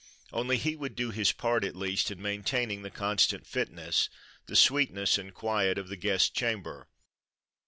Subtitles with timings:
[0.33, 4.09] Only, he would do his part, at least, in maintaining the constant fitness,
[4.47, 6.87] the sweetness and quiet, of the guest chamber.